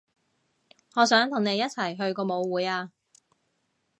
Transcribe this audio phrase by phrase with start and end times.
[0.95, 2.91] 我想同你一齊去個舞會啊